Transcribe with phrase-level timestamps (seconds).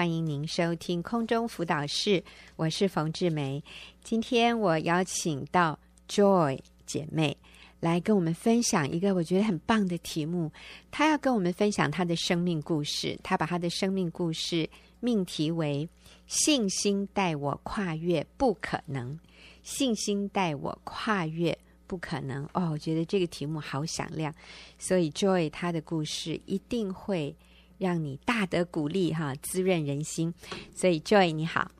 [0.00, 2.24] 欢迎您收听空中辅导室，
[2.56, 3.62] 我是冯志梅。
[4.02, 7.36] 今天我邀请到 Joy 姐妹
[7.80, 10.50] 来跟我们分享一个我觉得很棒的题目。
[10.90, 14.66] 她要跟我们分享她的生命故事，她把她的生命故事
[15.00, 15.86] 命题为
[16.26, 19.20] “信心带我跨越不可能”。
[19.62, 21.54] 信心带我跨越
[21.86, 24.34] 不可能哦，我觉得这个题目好响亮，
[24.78, 27.36] 所以 Joy 她的故事一定会。
[27.80, 30.32] 让你大得鼓励哈，滋润人心。
[30.74, 31.70] 所以，Joy 你好，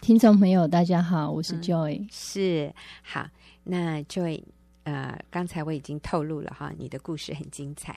[0.00, 3.28] 听众朋友大家好，我是 Joy，、嗯、是好。
[3.62, 4.42] 那 Joy，
[4.82, 7.96] 呃，刚才我已经透露了哈，你的故事很精彩。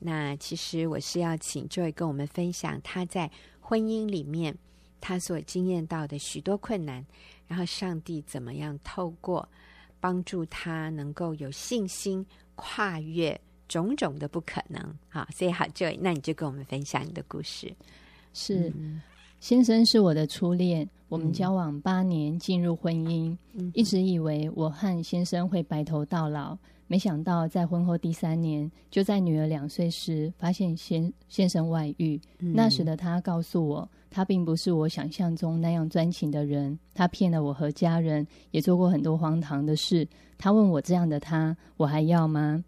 [0.00, 3.30] 那其实我是要请 Joy 跟我们分享他在
[3.60, 4.56] 婚姻里面
[5.00, 7.06] 他所经验到的许多困难，
[7.46, 9.48] 然后上帝怎么样透过
[10.00, 13.40] 帮助他能够有信心跨越。
[13.68, 17.72] 种种的不可能，好，所以好，Joy，那你就跟我们分享你的故事。
[18.32, 19.00] 是，嗯、
[19.40, 32.20] 先生是我的初恋，我们交往八年，进入婚姻，嗯、一直以为我和先生会白头到老，没想到在婚后第三年，就在女儿两岁时，发现先先生外遇。
[32.38, 40.08] 嗯、那时的他告诉我，他并不是我想象中那样专情的人，他骗了我和家人，也做过很多荒唐的事。
[40.38, 42.62] 他问我这样的他，我还要吗？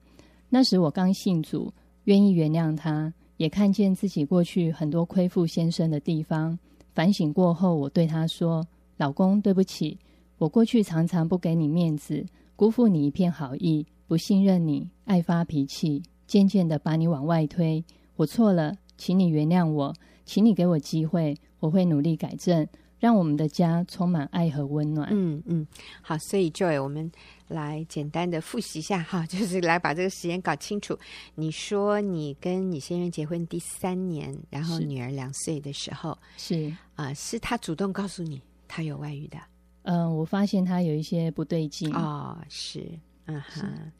[0.52, 1.72] 那时我刚信主，
[2.04, 6.58] 愿意原谅他，也看见自己过去很多亏负先生的地方。
[6.92, 8.66] 反省过后，我对他说
[8.98, 9.96] ：“老公，对不起，
[10.38, 17.84] 我过去常常不给你面子，辜负你一片好意，不信任你，爱发脾气，渐渐的把你往外推。
[18.16, 22.66] 我错了，请你原谅我，请你给我机会，我会努力改正。”
[23.00, 25.08] 让我们的家充满爱和温暖。
[25.10, 25.66] 嗯嗯，
[26.02, 27.10] 好，所以 Joy，我们
[27.48, 30.96] 来简单的复习一下哈， 就是来把这个时间搞清楚。
[31.34, 39.38] 你说你跟你先生结婚第三年，然后女儿两岁的时候，是啊、呃，是他主动告诉你他有外遇的。
[39.82, 41.90] 嗯、呃，我发现他有一些不对劲。
[41.94, 42.86] 哦，是，
[43.24, 43.90] 嗯哼，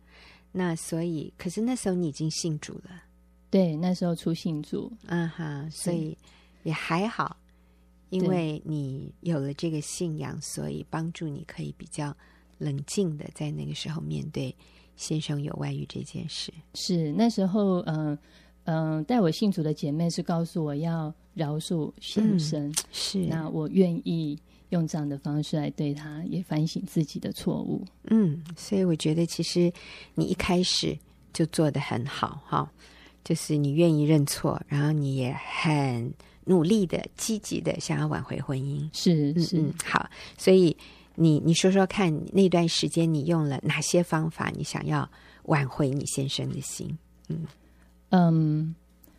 [0.52, 2.90] 那所以，可是那时候你已经信主了。
[3.48, 4.92] 对，那时候出信主。
[5.06, 6.16] 嗯哼，所以
[6.64, 7.34] 也还好。
[8.10, 12.14] 因为你有了这个信仰，所以帮助你可以比较
[12.58, 14.54] 冷静的在那个时候面对
[14.96, 16.52] 先生有外遇这件事。
[16.74, 18.18] 是那时候，嗯、
[18.64, 24.36] 呃、嗯，带、呃、我信主的姐妹是告诉我要饶恕先生，嗯、是那我愿意
[24.70, 27.84] 用这样的方式来对他，也反省自己的错误。
[28.10, 29.72] 嗯，所以我觉得其实
[30.14, 30.98] 你一开始
[31.32, 32.70] 就做的很好，哈，
[33.22, 36.12] 就是你愿意认错，然后你也很。
[36.50, 40.11] 努力的、积极的想要挽回婚姻，是是嗯，嗯，好。
[40.36, 40.77] 所以
[41.14, 44.50] 你你说说看，那段时间你用了哪些方法？
[44.56, 45.08] 你想要
[45.44, 46.98] 挽回你先生的心？
[47.28, 47.46] 嗯
[48.08, 48.74] 嗯，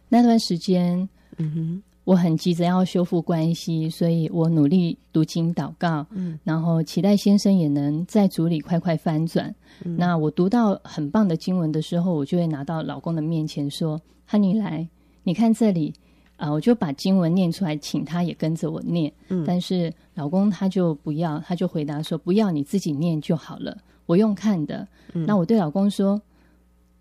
[0.10, 9.56] 那段时间，嗯哼，我很急着要修复关系，所以我努力读经祷告，嗯，然后期待先生也能在主里快快翻转。
[9.86, 14.86] 嗯、那我读到很棒的经文的时候，我就会拿到老公的面前说：“哈尼来，
[15.24, 15.94] 你看这里。”
[16.42, 19.14] 啊，我就把经文念出来，请他也跟着我念。
[19.30, 26.20] 嗯，但是老公他就不要，他就回答说：“不要，你自己念就好了，我用看的。”嗯，那我对老公说：“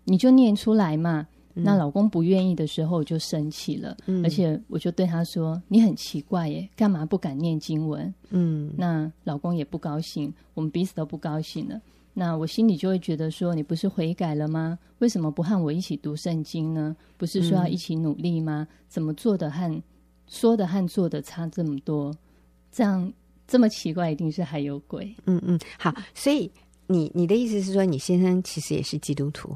[0.05, 1.25] 你就念出来嘛。
[1.55, 3.97] 嗯”那老公不愿意的时候，我就生气了。
[4.05, 11.81] 嗯，而且我就对他说：“你很奇怪耶，干嘛不敢念经文？”嗯，那老公也不高兴，我们彼此都不高兴了。
[12.13, 14.77] 那我心里就会觉得说，你不是悔改了吗？
[14.99, 16.93] 为什么不和我一起读圣经呢？
[17.17, 18.67] 不是说要一起努力吗？
[18.69, 19.81] 嗯、怎么做的和
[20.27, 22.13] 说的和做的差这么多？
[22.69, 23.11] 这样
[23.47, 25.15] 这么奇怪，一定是还有鬼。
[25.25, 26.51] 嗯嗯，好，所以
[26.85, 29.55] 你你的意思是说，你先生其实也是基督徒？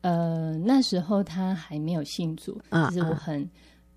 [0.00, 3.48] 呃，那时候他还没有信主，啊，其实我很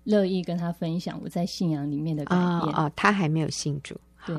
[0.04, 2.46] 乐意跟他分享我在信仰里面的改变。
[2.48, 4.36] 哦，哦，他还没有信主，对，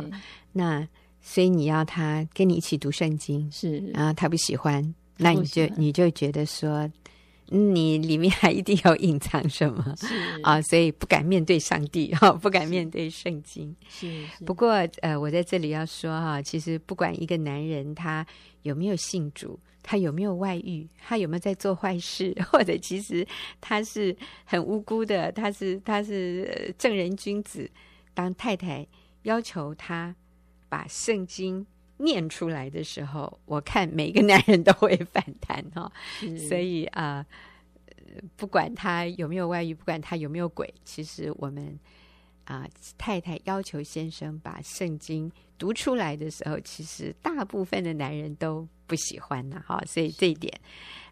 [0.53, 0.87] 那。
[1.25, 6.87] 所以你要他跟你一起读圣经，是，然后他不喜欢，那你就你就觉得说，
[7.47, 9.95] 你里面还一定有隐藏什么？
[9.97, 10.07] 是
[10.43, 13.73] 啊，所以不敢面对上帝 哈，不敢面对圣经。
[13.87, 14.71] 是，是不过
[15.01, 18.27] 呃，我在这里要说哈，其实不管一个男人他
[18.63, 23.25] 有没有信主，他有没有外遇，他有没有在做坏事， 或者其实
[23.61, 27.71] 他是很无辜的，他是他是正人君子，
[28.13, 28.85] 当太太
[29.21, 30.13] 要求他。
[30.73, 31.63] 把圣经
[31.97, 37.23] 念出来的时候，我看每个男人都会反弹哈，是所以啊、
[37.99, 41.77] 呃，不管他有没有外遇，不管他有没有鬼，其实我们
[42.45, 50.51] 啊、呃，太太要求先生把圣经读出来的时候，其实大部分的男人都不喜欢呢哈，所以这一点，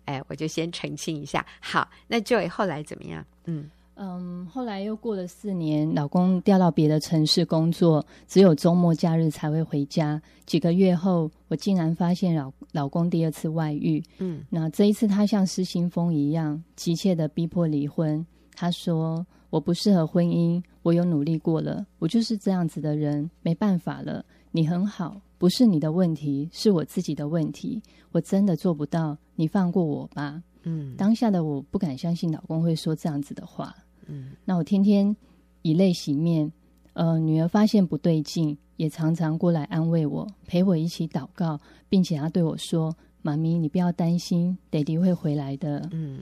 [0.05, 1.45] 哎，我就先澄清一下。
[1.59, 3.23] 好，那 Joy 后来怎么样？
[3.45, 3.69] 嗯
[4.03, 10.19] 嗯，后来又过了四年，老公调到别的城市工作，只有周末假日才会回家。
[10.48, 14.03] 几个月后，我竟然发现老老公第二次外遇。
[14.18, 18.25] 嗯，那这一次他像失心疯一样，急切的逼迫离婚。
[18.56, 24.25] 他说：“我不适合婚姻，我有努力过了，我就是这样子的人，没办法了。
[24.50, 27.80] 你很好，不是你的问题，是我自己的问题。
[28.12, 33.75] 我真的做不到，你放过我吧。”嗯，当下的我不敢相信老公会说这样子的话。
[34.07, 35.15] 嗯，那我天天
[35.62, 36.51] 以泪洗面，
[36.94, 46.21] 呃，女儿发现不对劲，也常常过来安慰我，陪我一起祷告，并且她对我说：“妈咪，你不要担心，爹地会回来的。”嗯，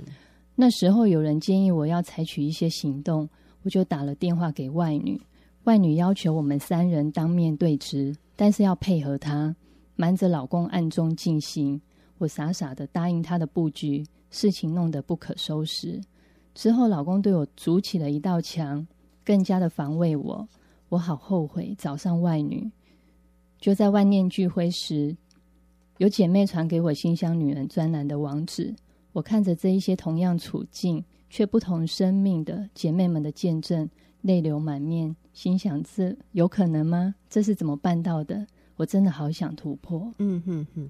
[0.56, 3.28] 那时候有人建议我要采取一些行动，
[3.64, 5.20] 我就打了电话给外女，
[5.64, 9.56] 外女要求我们三人当面对质，但是要配合她，
[9.96, 11.80] 瞒着老公暗中进行。
[12.18, 16.02] 我傻傻的答应她的布局，事情弄得不可收拾。
[16.59, 18.85] 之后，老公对我筑起了一道墙，
[19.23, 20.45] 更加的防卫我。
[20.89, 22.69] 我好后悔找上外女。
[23.61, 25.15] 就在万念俱灰时，
[26.00, 28.75] 有姐妹传给我新乡女人专栏的网址。
[29.13, 33.89] 我看着这一些同样处境却不同生命的姐妹们的见证，
[34.23, 37.15] 泪流满面，心想：这有可能吗？
[37.29, 38.45] 这是怎么办到的？
[38.75, 40.13] 我真的好想突破。
[40.17, 40.89] 嗯哼哼。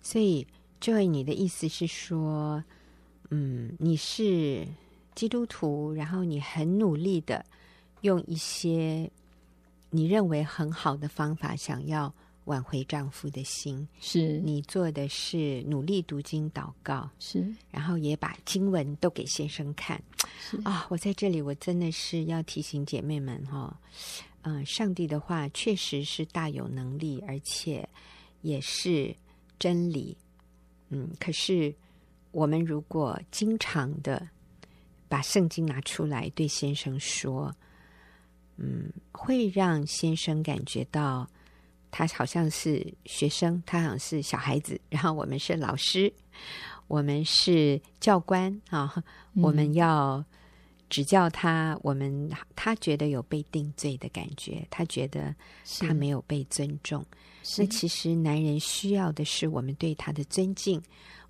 [0.00, 0.46] 所以
[0.80, 2.62] ，Joy，你的意思是说，
[3.30, 4.64] 嗯，你是。
[5.18, 7.44] 基督徒，然后你很努力的
[8.02, 9.10] 用一些
[9.90, 13.88] 你认为很好的方法，想要挽回丈夫的心。
[13.98, 20.00] 是你做的是努力读经祷告，是，然后也把经文都给先生看。
[20.62, 23.76] 啊，我在这里，我真的是要提醒姐妹们哈，
[24.42, 27.88] 嗯，上帝的话确实是大有能力，而且
[28.42, 29.12] 也是
[29.58, 30.16] 真理。
[30.90, 31.74] 嗯，可是
[32.30, 34.28] 我们如果经常的。
[35.08, 37.54] 把圣经拿出来对先生说，
[38.56, 41.28] 嗯，会让先生感觉到
[41.90, 46.12] 他好像是学生，他好像是小孩子，然后我们是老师，
[46.86, 49.02] 我们是教官啊，
[49.36, 50.24] 我们要
[50.90, 55.34] 指教他，我们他觉得有被定罪的感觉，他觉得
[55.80, 57.04] 他没有被尊重。
[57.56, 60.82] 那其实男人需要的是我们对他的尊敬。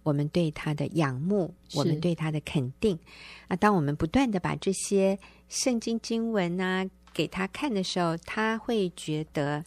[0.08, 2.98] 我们对他的仰慕，我们对他的肯定。
[3.46, 5.18] 那当我们不断的把这些
[5.50, 9.62] 圣经经文啊给他看的时候，他会觉得，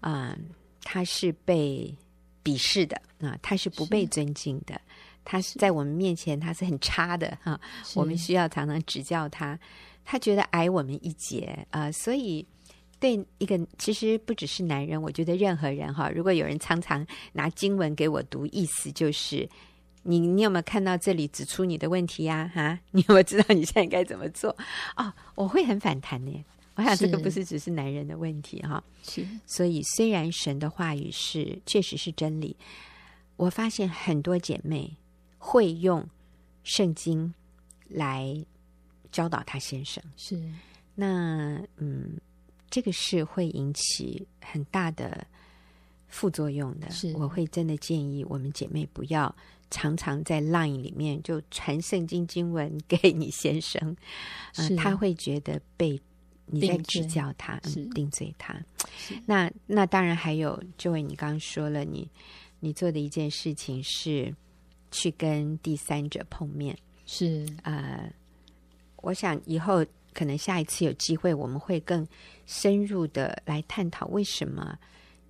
[0.00, 0.38] 啊、呃，
[0.82, 1.94] 他是被
[2.42, 4.80] 鄙视的啊、呃，他是不被尊敬的，是
[5.24, 7.60] 他是在我们面前他是很差的哈。
[7.94, 9.56] 我们需要常常指教他，
[10.04, 12.44] 他觉得矮我们一截啊、呃，所以。
[12.98, 19.46] 对一个其实不只是男人，我觉得任何人哈，如果有人常常拿经文给我读，意思就是
[20.02, 22.50] 你你有没有看到这里指出你的问题呀？
[22.54, 24.56] 哈， 你有没有知道你现在该怎么做？
[24.96, 26.44] 哦，我会很反弹呢。
[26.74, 28.82] 我想这个不是只是男人的问题哈。
[29.02, 32.56] 是，所以虽然神的话语是确实是真理，
[33.36, 34.96] 我发现很多姐妹
[35.38, 36.08] 会用
[36.64, 37.34] 圣经
[37.88, 38.44] 来
[39.12, 40.02] 教导她先生。
[40.16, 40.42] 是，
[40.94, 42.18] 那嗯。
[42.68, 45.26] 这个是会引起很大的
[46.08, 46.90] 副作用的。
[46.90, 49.34] 是，我会真的建议我们姐妹不要
[49.70, 53.96] 常常在 Line 里面就传圣经经文给你先生，
[54.52, 56.00] 是呃、他会觉得被
[56.46, 58.60] 你在指教他，是嗯、定罪他。
[59.24, 62.08] 那那当然还有，这位你刚刚说了，你
[62.60, 64.34] 你做的一件事情是
[64.90, 66.76] 去跟第三者碰面。
[67.06, 68.12] 是呃，
[68.96, 69.86] 我想以后。
[70.16, 72.08] 可能下一次有机会，我们会更
[72.46, 74.78] 深入的来探讨为什么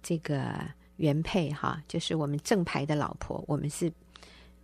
[0.00, 0.64] 这个
[0.98, 3.92] 原配哈，就是我们正牌的老婆，我们是，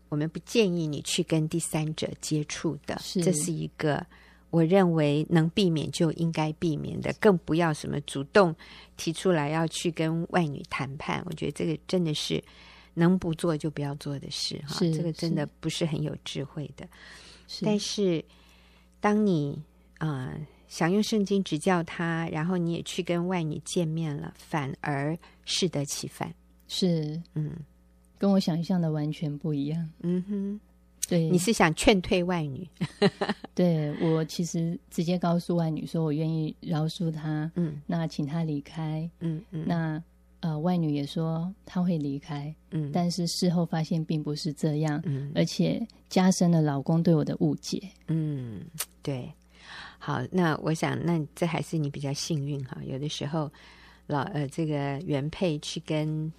[0.08, 4.06] 我们不建议你去跟第三者接触的，是这是一个
[4.50, 8.54] 我认为能避免就应该避免的，更不要什么主动
[8.96, 11.20] 提出来要去跟外女谈判。
[11.26, 12.40] 我觉得这个真的是
[12.94, 16.86] 能不做就不要做的事哈，这个真的不是很有智慧的。
[17.48, 18.24] 是但是
[19.00, 19.60] 当你
[20.02, 26.34] 啊、呃，想用圣经指教他，然后你也去跟外女见面了，反而适得其反。
[26.66, 27.52] 是，嗯，
[28.18, 29.88] 跟我想象的完全不一样。
[30.00, 30.60] 嗯哼，
[31.08, 32.66] 对，你是想劝退外女？
[33.54, 37.48] 对，我其实直接告诉外女说，我愿意饶恕她。
[37.54, 39.08] 嗯，那请她离开。
[39.20, 40.02] 嗯嗯，那
[40.40, 42.52] 呃，外女也说她会离开。
[42.72, 45.00] 嗯，但是事后发现并不是这样。
[45.04, 47.80] 嗯，而且加深了老公对我的误解。
[48.08, 48.64] 嗯，
[49.00, 49.30] 对。
[49.98, 52.76] 好，那我想，那这还是你比较幸运哈。
[52.84, 53.50] 有的时候，
[54.06, 56.32] 老呃，这个原配去跟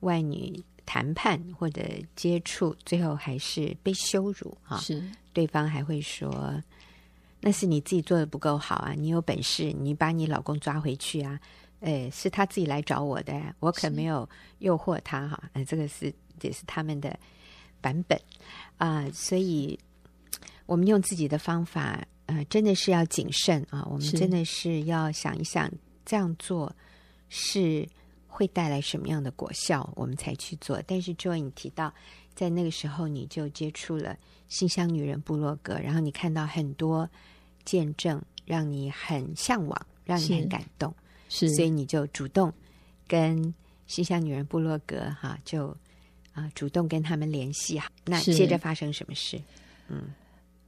[0.00, 1.82] 外女谈判或者
[2.14, 4.78] 接触，最后还是被羞辱哈。
[4.78, 6.62] 是，对方还会说
[7.40, 8.92] 那是你自己做的不够好啊！
[8.96, 11.38] 你有本事，你把你老公抓回去啊！
[11.80, 15.40] 哎，是他自己来找我的，我可没有诱惑他哈。
[15.52, 17.16] 哎，这个是也是他们的
[17.80, 18.18] 版本
[18.78, 19.78] 啊，呃，所以
[20.64, 23.86] 我们用自己的方法，呃，真的是要谨慎啊。
[23.90, 25.70] 我们真的是要想一想，
[26.04, 26.74] 这样做
[27.28, 27.88] 是
[28.26, 30.82] 会带来什么样的果效，我们才去做。
[30.86, 31.92] 但是，Joy，你提到
[32.34, 34.16] 在那个时候你就接触了
[34.48, 37.08] 新乡女人部落格，然后你看到很多
[37.64, 40.94] 见证，让你很向往，让你很感动。
[41.28, 42.52] 是，所以你就主动
[43.08, 43.54] 跟
[43.86, 45.68] 新乡女人部落格哈，就
[46.32, 47.90] 啊、呃、主动跟他们联系哈。
[48.04, 49.40] 那接着发生什么事？
[49.88, 50.12] 嗯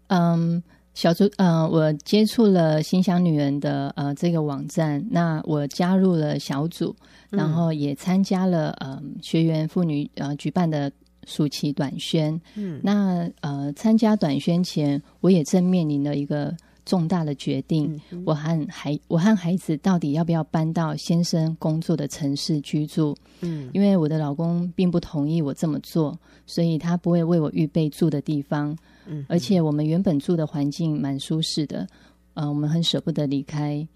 [0.08, 0.62] 嗯，
[0.98, 6.92] 小猪呃，我接触了心想女人的呃这个网站，那我加入了小组，
[7.30, 10.90] 然后也参加了呃学员妇女呃举办的
[11.24, 12.40] 暑期短宣。
[12.56, 16.52] 嗯，那呃参加短宣前，我也正面临了一个。
[16.88, 23.14] 重大的决定，嗯、我和孩我和孩子到底要不要搬到先生工作的城市居住？
[23.42, 28.74] 嗯，因为我的老公并不同意我这么做，所以他不会为我预备住的地方。
[29.04, 31.86] 嗯，而且我们原本住的环境蛮舒适的，
[32.32, 33.86] 呃，我们很舍不得离开。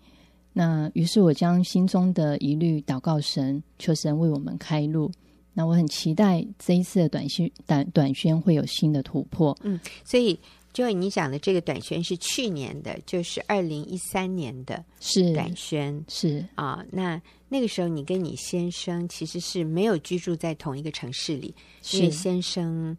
[0.52, 5.10] 那于是我将心中的疑虑祷告神，求神为我们开路。
[5.54, 9.56] 那我很期待这一次的短宣短短宣会有新的突破。
[9.62, 10.38] 嗯，所以。
[10.72, 14.82] 就你讲的这个短宣是去年的，就是二零一三年的
[15.34, 16.84] 短宣是，是啊。
[16.90, 22.96] 那那个时候你跟你先生其实是没有居住在同一个城市里，是因为先生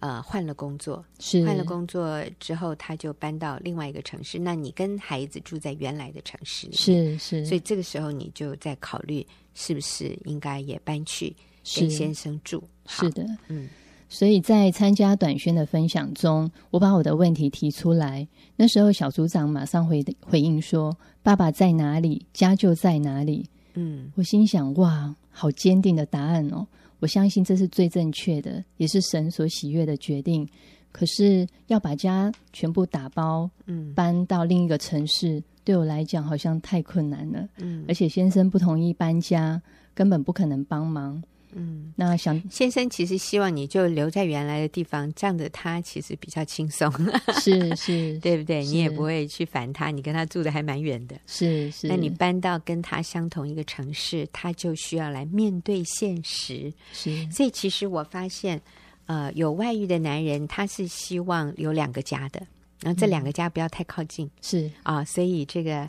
[0.00, 4.38] 呃换了工作，是换了工作之后他就搬到另外一个城市。
[4.38, 7.46] 那你跟孩子住在原来的城市里，是是。
[7.46, 11.34] 所以这个时候你就在考虑是不是应该也搬去
[11.74, 12.62] 跟先生住？
[12.86, 13.68] 是，是的，嗯。
[14.14, 18.24] 所以在参加短宣的分享中，我把我的问题提出来。
[18.54, 23.44] 那时候小组长马上回回应说：“爸爸在哪里，家就在哪里。”
[23.74, 26.64] 嗯，我心想：哇，好坚定的答案哦！
[27.00, 30.48] 我相信这是最正确的，也是神所喜悦的决定。
[30.92, 37.48] 可是要把家全部打包，嗯，搬到另一个城市，对我来讲好像太困难了。
[37.58, 39.60] 嗯，而且先生不同意搬家，
[39.92, 41.20] 根本不可能帮忙。
[41.56, 46.92] 嗯，那想先生其实希望你就留在原来的地方，这样子他其实比较轻松，
[47.40, 48.64] 是是， 对不对？
[48.64, 51.86] 你也不会去烦他，你跟他住的还蛮远的，是是。
[51.86, 57.30] 那你搬到跟他相同一个城市，他就需要来面对现实，是。
[57.30, 58.60] 所以其实我发现，
[59.06, 62.44] 呃，有外遇的男人他是希望有两个家的，
[62.80, 64.70] 然后这两个家不要太靠近，是。
[64.82, 65.88] 啊，所以这个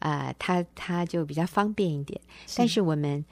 [0.00, 2.54] 呃，他他就比较方便一点，是。
[2.58, 3.24] 但是我们。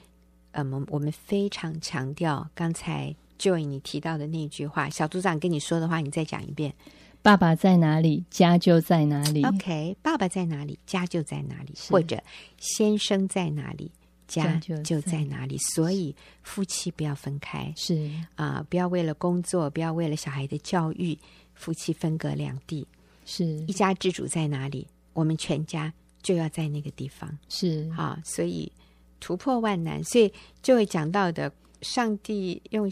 [0.56, 6.72] 嗯，我们非常强调刚才 Joy 你提到的那句话，小组长跟你说的话，你再讲一遍：
[7.20, 9.44] 爸爸在哪里，家就在哪里。
[9.44, 12.18] OK，爸爸在哪里，家就在哪里，或者
[12.58, 13.90] 先生在哪里，
[14.26, 15.58] 家就在哪里。
[15.58, 21.18] 所以夫妻不要分开，是啊，不要为了工作，不要为了小孩的教育，
[21.54, 22.86] 夫妻分隔两地。
[23.26, 27.38] 是一家之主在哪里，我们全家就要在那个地方。
[27.50, 28.72] 是啊，所以。
[29.20, 30.32] 突破万难，所以
[30.62, 32.90] 就会讲到的，上帝用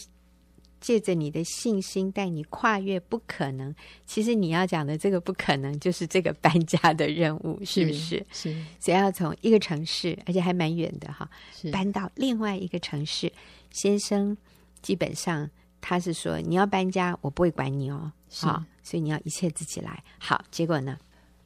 [0.80, 3.74] 借着你的信心带你跨越不可能。
[4.04, 8.24] 其实你要讲的这个不可能，就是这个搬家的任务，是不是？
[8.30, 11.26] 是，所以要从一个城市，而且还蛮远的哈，
[11.72, 13.32] 搬到另外一个城市。
[13.70, 14.36] 先生
[14.82, 15.48] 基本上
[15.80, 20.04] 他是说，你要搬家，我不会管你哦，好是，所以你要一切自己来。
[20.18, 20.98] 好，结果呢？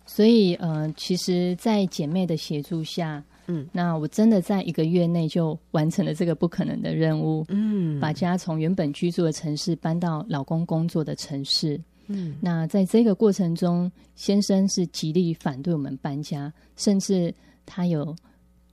[0.05, 3.23] 所以，呃，其实，在姐妹的协助下。
[3.49, 7.45] 嗯，那我真的在一个月内就完成了这个不可能的任务。
[7.49, 11.81] 嗯，把家从原本居住的城市搬到老公工作的城市。
[12.09, 17.35] 嗯，那在这个过程中，先生是极力反对我们搬家，甚至
[17.67, 18.15] 他有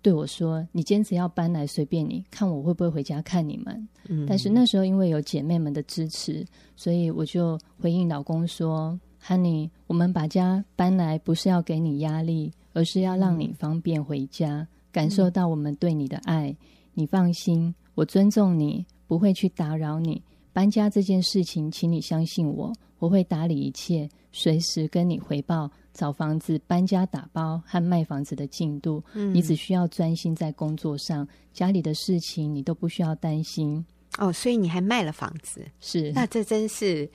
[0.01, 16.55] 对我说：“你坚持要搬来，随便你，看我会不会回家看你们。”嗯，但是那时候因为有姐妹们的支持，所以我就回应老公说：“Honey，我们把家搬来不是要给你压力。”而是要让你方便回家，嗯、感受到我们对你的爱。
[16.93, 20.21] 你放心，我尊重你，不会去打扰你。
[20.53, 29.03] 搬家这件事情，请你相信我，我会打理一切，随时跟你回报找房子、搬家、打包和卖房子的进度。
[29.13, 33.85] 嗯、你只需要专心在工作上，家里的事情你都不需要担心。
[34.17, 35.65] 哦，所以你还卖了房子？
[35.81, 37.09] 是，那这真是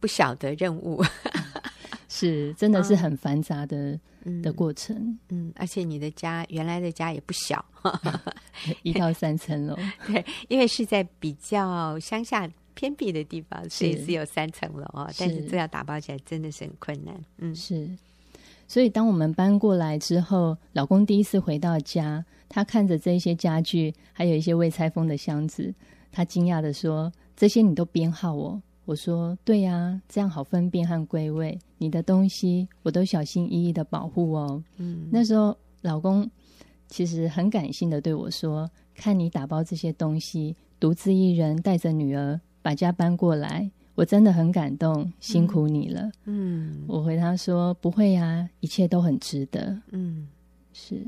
[0.00, 1.00] 不小的任务。
[2.12, 5.16] 是，真的是很繁杂的、嗯、的过程。
[5.28, 7.64] 嗯，而且你的家原来的家也不小，
[8.82, 9.76] 一到三层楼。
[10.08, 15.08] 对，因为是在比较乡下偏僻的地方，所以只有三层楼啊。
[15.16, 17.14] 但是这要打包起来真的是很困难。
[17.38, 17.88] 嗯，是。
[18.66, 25.72] 所以当我们搬过来之后，老公第一次回到家，他看着这些家具，还有一些未拆封的箱子，
[26.10, 31.56] 他惊讶的说：“这些你都编号哦？”我说：“对呀，这样好分辨和归位。
[31.80, 36.30] 你的东西我都小心翼翼的保护哦。”嗯，那时候老公
[36.88, 46.10] 其实很感性的对我说：“看你打包这些东西，独自一人带着女儿把家搬过来。”我真的很感动，辛苦你了。
[46.24, 49.78] 嗯，我回他说不会呀，一切都很值得。
[49.90, 50.26] 嗯，
[50.72, 51.04] 是。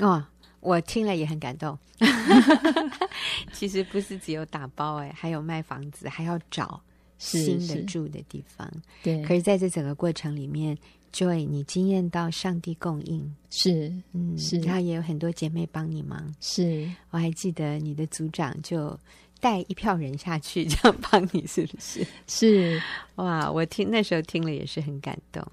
[0.00, 0.22] 哦，
[0.60, 1.78] 我听了也很感动。
[3.52, 6.82] 其实不是只有打包哎，还有卖房子，还要找
[7.22, 8.70] 新的住的地方。
[9.02, 9.22] 对。
[9.22, 10.76] 可是在这整个过程里面
[11.12, 14.58] ，Joy，你经验到上帝供应，是，嗯，是。
[14.60, 16.90] 然后也有很多姐妹帮你忙，是。
[17.10, 18.98] 我还记得你的组长就。
[19.42, 22.06] 带一票人下去，这样帮你是不是？
[22.28, 22.80] 是
[23.16, 25.44] 哇，我听那时候听了也是很感动。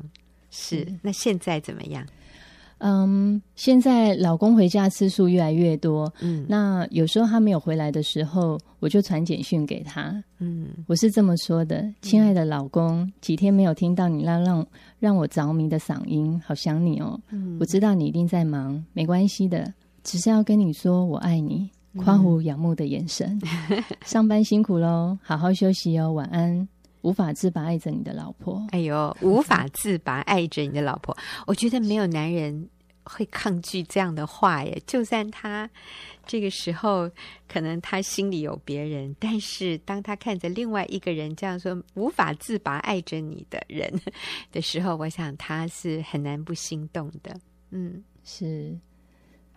[0.51, 2.05] 是，是那现在怎么样？
[2.79, 6.11] 嗯，现在老公回家次数越来越多。
[6.21, 10.21] 嗯，那有时候他没有回来的时候，我就传简讯给他。
[10.39, 14.65] 嗯，我是这么说的：“亲爱的老公，嗯、几天没有听到你那让
[14.99, 17.19] 让我着迷的嗓音，好想你哦。
[17.29, 23.41] 嗯，我知道你一定在忙，没关系的，只是要跟你说我爱你。”夸胡仰慕的眼神，
[24.05, 26.67] 上班辛苦喽，好好休息哦，晚安。
[27.01, 31.15] 无法自拔爱着你的老婆，哎呦，无法自拔爱着你的老婆，
[31.47, 32.69] 我觉得没有男人
[33.03, 34.81] 会抗拒这样的话耶。
[34.85, 35.69] 就算他
[36.25, 37.09] 这个时候
[37.47, 43.89] 可能他心里有别人，但是当他看着另外一个人这样说无法自拔爱着你的人
[44.51, 47.39] 的时候，我想他是很难不心动的。
[47.71, 48.77] 嗯，是，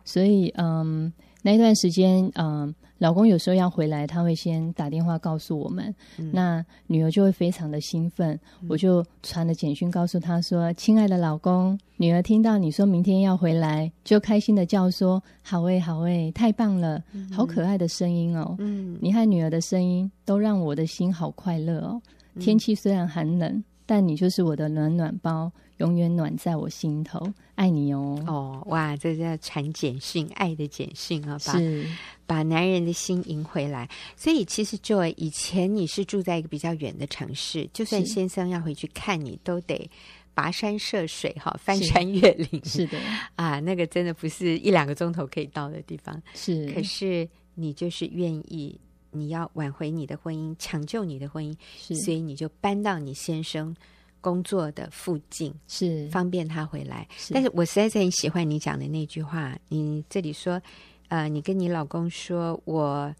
[0.05, 1.13] 所以嗯。
[1.43, 22.01] 那一段时间，嗯，老公有时候要回来，他会先打电话告诉我们，嗯、那女儿就会非常的兴奋，嗯、我就传了简讯告诉他说：“亲爱的老公，女儿听到你说明天要回来，就开心的叫说：好诶，好诶，太棒了，嗯、好可爱的声音哦，嗯，你和女儿的声音都让我的心好快乐哦。
[22.40, 28.23] 天气虽然寒冷，但你就是我的暖暖包。”永远暖在我心头，爱你哦！
[28.29, 31.85] 哦，哇，这叫传简讯，爱的简讯啊，把是
[32.25, 33.88] 把男人的心赢回来。
[34.14, 39.90] 所以其实，Joy，以前你是住在一个比较远的城市，就算先生要回去看你，都得
[40.37, 42.49] 跋山涉水，哈，翻山越岭。
[42.64, 42.97] 是的，
[43.35, 46.23] 啊，那个真的不是一两个钟头可以到的地方。
[46.33, 48.79] 是，可是你就是愿意，
[49.12, 51.57] 你要挽回你的婚姻，抢救你的婚姻，
[52.05, 53.75] 所以你就搬到你先生
[54.20, 59.57] 工作的附近是方便他回来，是但是我实在是很喜欢你讲的那句话。
[59.68, 60.61] 你这里说，
[61.09, 63.14] 呃，你跟你老公说，我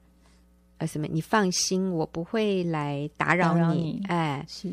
[0.79, 1.07] 呃什么？
[1.07, 4.01] 你放心，我不会来打扰你。
[4.01, 4.73] 你哎，是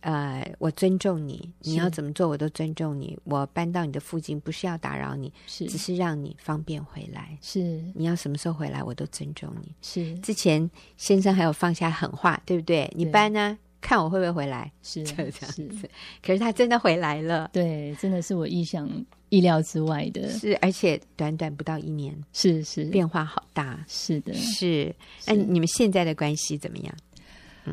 [0.00, 3.18] 呃，我尊重你，你要怎么做我都尊重你。
[3.24, 7.36] 我搬到你的附近不是要打扰你，是只是让你方便回来。
[7.42, 7.60] 是
[7.94, 9.74] 你要什么时候回来，我都尊重你。
[9.82, 12.90] 是之前先生还有放下狠话，对不对？
[12.96, 13.58] 你搬呢？
[13.82, 15.88] 看我会不会回来，是 这样子。
[16.22, 18.86] 可是他真的回来了，对，真的是我意想
[19.30, 20.28] 意料之外的。
[20.28, 23.82] 是，而且短短不到一年，是是变化好大。
[23.88, 24.94] 是的，是。
[25.26, 26.94] 那你们现在的关系怎么样？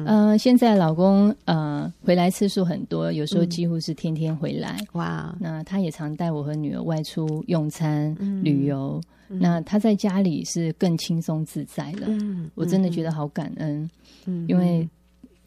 [0.05, 4.77] 嗯、呃，现在老公呃回来次数很多，有时候几乎是天天回来。
[4.79, 9.01] 嗯、哇，那他也常带我和女儿外出用餐、嗯、旅游。
[9.29, 12.07] 嗯、那他在家里是更轻松自在了。
[12.07, 13.89] 嗯，我真的觉得好感恩。
[14.25, 14.87] 嗯，因为。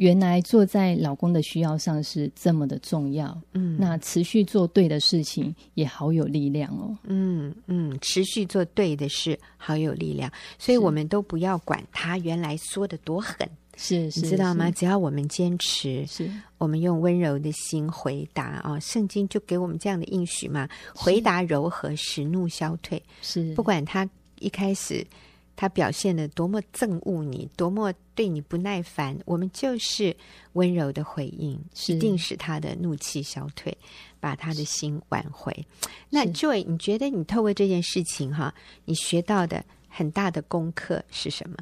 [0.01, 13.47] 原来坐在老公的需要上是这么的重要，嗯，那持续做对的事情也好有力量哦，嗯嗯，持续做对的事好有力量，所以我们都不要管他原来说的多狠，
[13.81, 14.71] 是，是你知道吗？
[14.71, 24.07] 只要我们坚持，是我们用温柔的心回答啊，圣经就给我们这样的应许嘛，回答柔和，使怒消退，是不管他
[24.39, 25.07] 一开始。
[25.57, 30.17] 他表现的多么憎恶你，多么对你不耐烦，我们就是
[30.55, 31.53] 温柔的回应，
[31.89, 33.77] 一定使他的怒气消退，
[34.19, 35.55] 把他的心挽回。
[36.09, 38.55] 那 Joy，你觉得你透过这件事情哈，
[38.87, 41.57] 你学到的很大的功课是什么？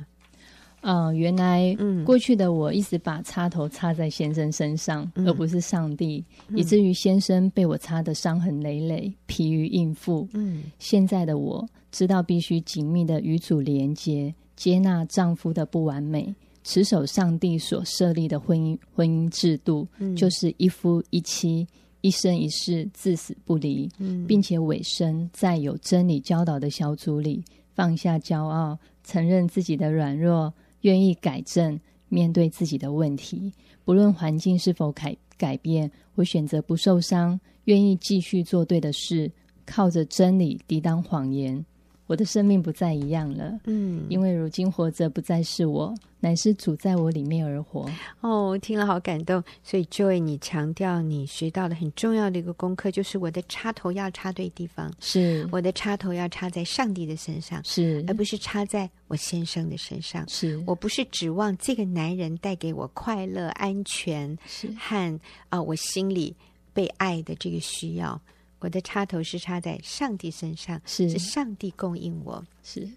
[0.80, 10.28] 嗯、呃，原来过去的我一直把插头插在先生身上，嗯、而不是上帝，嗯、以至于先生被我插得伤痕累累，疲于应付。
[10.32, 21.66] 嗯，现在的我知道必须紧密的与主连接，接纳丈夫的不完美，持守上帝所设立的婚姻婚姻制度，嗯、就是一夫一妻，
[22.02, 23.90] 一生一世，至死不离。
[23.98, 27.42] 嗯，并且委身在有真理教导的小组里，
[27.74, 30.54] 放下骄傲，承认自己的软弱。
[30.82, 33.52] 愿意改正，面对自己的问题，
[33.84, 39.30] 不论环境是否改改变，我选择不受伤，愿意继续做对的事，
[39.66, 41.64] 靠着真理抵挡谎言。
[42.08, 47.86] 我的生命不再一样了，嗯，因为如今活着不再是我，乃是主在我里面而活。
[48.22, 49.44] 哦，听了好感动。
[49.62, 60.26] 所以，Joy，你强调你学到的很重要的一个功课，就是我的插头要插对地方，是我的插头要插在上帝的身上，是而不是插在我先生的身上。
[60.30, 65.14] 是我不是指望这个男人带给我快乐、安全是和
[65.50, 66.34] 啊、呃，我心里
[66.72, 68.18] 被爱的这个需要。
[68.60, 72.88] 我的插头是插在上帝身上，是是上帝供应我，是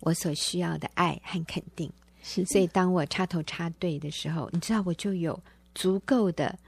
[0.00, 1.90] 我所需要的爱和肯定。
[2.22, 5.40] 是，所以当我插头插对的时候，你知道我就有
[5.74, 6.58] 足够的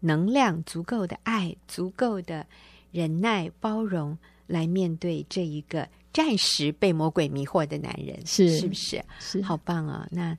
[0.00, 2.46] 能量、足够的爱、足够的
[2.92, 9.04] 忍耐、包容来面对这一个暂时被魔鬼迷惑的男人，是是不是？
[9.18, 10.08] 是，好棒啊、哦！
[10.10, 10.36] 那。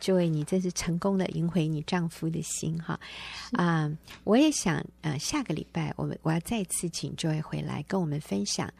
[0.00, 2.98] Joy，你真是成功的赢回你丈夫的心哈！
[3.52, 8.72] 啊、呃，我也想呃，下个礼拜我们我要再次请 Joy 回来跟我们分享，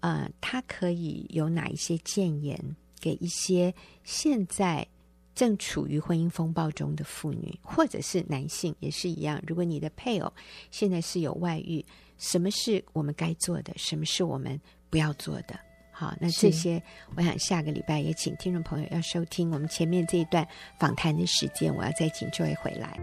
[0.00, 4.86] 呃，他可以有哪一些建言给一些现在
[5.34, 9.42] 正处于婚姻风暴中的妇女，或者是男性也是一样。
[9.46, 10.32] 如果你的配偶
[10.70, 11.84] 现在是有外遇，
[12.18, 13.72] 什么是我们该做的？
[13.76, 14.60] 什么是我们
[14.90, 15.58] 不要做的？
[16.02, 16.82] 好，那这些
[17.14, 20.44] 我想下个礼拜也请听众朋友要收听我们前面这一段
[20.76, 22.98] 访谈的时间，我要再请 Joy 回来。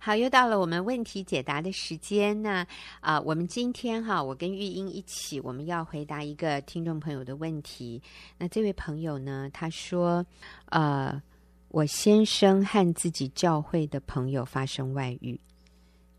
[0.00, 2.40] 好，又到了我们问题解答的时间。
[2.40, 2.64] 那
[3.00, 8.00] 啊、我们今天哈，我跟玉英一起，我们要回答一个听众朋友的问题。
[8.38, 10.24] 那这位朋友呢，他说：
[10.66, 11.20] 呃，
[11.68, 15.38] 我先生和自己教会的朋友发生外遇，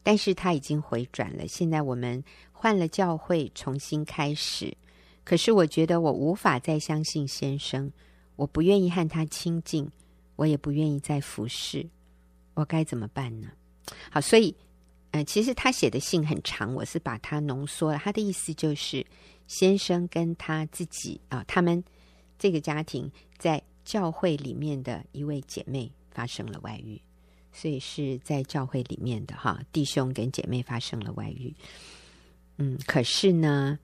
[0.04, 1.48] 但是他已经回转了。
[1.48, 4.76] 现在我们换了教会，重新开始。
[5.24, 7.90] 可是我觉得我无法再相信先生，
[8.36, 9.90] 我不愿意和他亲近，
[10.36, 11.88] 我也不愿意再服侍，
[12.56, 13.48] 我该怎么办呢？
[14.12, 14.56] 好，所以，
[15.12, 17.98] 呃，其实他写的信很长，我是把它浓缩了。
[17.98, 19.06] 他的意思就是，
[19.48, 21.84] 先生跟他自己啊，他们
[22.38, 27.02] 这个家庭在教会里面的一位姐妹发生了外遇，
[27.52, 31.54] 所以是在教会里面的哈，弟兄跟姐妹发生了外遇。
[32.58, 33.80] 嗯，可是呢，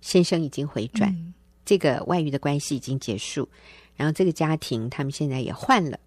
[0.00, 1.32] 先生已经回转，嗯，
[1.64, 3.48] 这个外遇的关系已经结束，
[3.96, 5.98] 然后这个家庭他们现在也换了。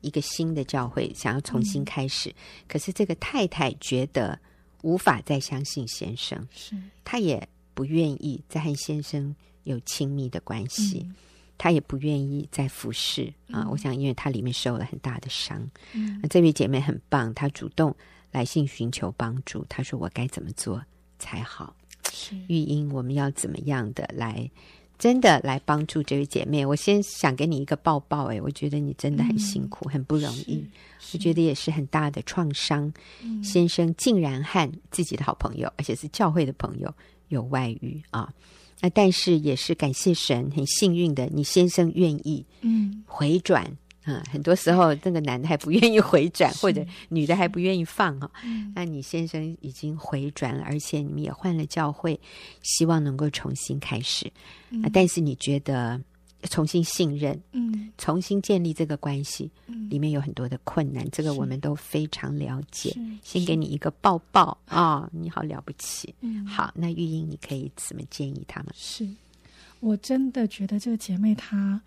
[0.00, 2.34] 一个新的教会想要重新开始，嗯，
[2.68, 4.38] 可是这个太太觉得
[4.82, 9.34] 无法再相信先生，是她也不愿意再和先生
[9.64, 11.06] 有亲密的关系，
[11.58, 13.68] 她，嗯，也不愿意再服侍，嗯，啊。
[13.70, 15.70] 我想，因为她里面受了很大的伤。
[15.92, 17.94] 嗯，那这位姐妹很棒，她主动
[18.30, 19.64] 来信寻求帮助。
[19.68, 20.82] 她说：“我该怎么做
[21.18, 21.76] 才好？”
[22.12, 24.50] 是玉英，我们要怎么样的来？
[25.00, 28.26] 真的来帮助这位姐妹，我先想给你一个抱抱。
[28.26, 30.62] 哎，我觉得你真的很辛苦，嗯、很不容易。
[31.14, 32.92] 我觉得也是很大的创伤。
[33.22, 36.94] 嗯、先生竟然和自己的好朋友，而且是教会的朋友
[37.28, 38.30] 有外遇啊！
[38.82, 43.76] 那但是也是感谢神，很幸运的，你先生愿意嗯回转。
[44.12, 48.72] 啊，很多时候这个男的还不愿意回转，或者女的还不愿意放哈、嗯。
[48.74, 52.18] 那你先生已经回转了，而且你们也换了教会，
[52.62, 54.30] 希望能够重新开始。
[54.70, 56.00] 嗯、啊，但是你觉得
[56.44, 62.96] 重新信任，嗯，重新建立这个关系，嗯，里面有很多的困难，这个我们都非常了解。
[63.22, 66.14] 先给你一个抱抱啊、哦，你好了不起。
[66.20, 68.72] 嗯，好，那玉英，你可以怎么建议他们？
[68.74, 69.06] 是
[69.80, 71.80] 我真的觉得这个姐妹她。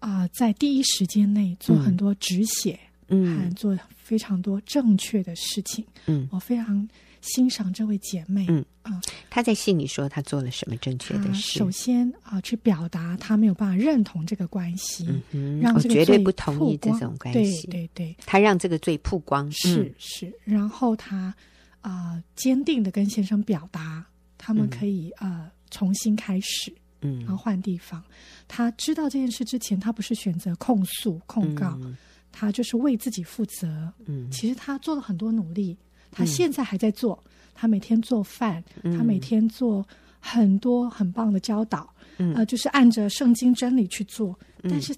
[0.00, 6.86] 啊、呃，在第一时间内做很多止血，嗯，还做非常多正确的事情，嗯，我非常
[7.20, 8.64] 欣赏这位姐妹，嗯。
[8.82, 11.58] 啊，她在信里说她做了什么正确的事？
[11.58, 21.34] 首先啊、呃，去表达她没有办法认同这个关系，嗯，让这个绝对不同意这种关系，对对对，她让这个罪曝光，是、嗯、是，然后她
[21.82, 24.02] 啊、呃，坚定的跟先生表达，
[24.38, 26.72] 他们可以、嗯、呃重新开始。
[27.02, 28.02] 嗯，然后换地方。
[28.48, 31.96] 他知道这件事之前，他不是选择控诉、控告，嗯，
[32.32, 33.92] 他就是为自己负责。
[34.06, 35.76] 嗯，其实他做了很多努力，
[36.10, 37.22] 他现在还在做。
[37.24, 39.86] 嗯，他每天做饭，嗯，他每天做
[40.18, 41.92] 很多很棒的教导。
[42.18, 44.38] 嗯，呃，就是按着圣经真理去做。
[44.62, 44.94] 嗯，但是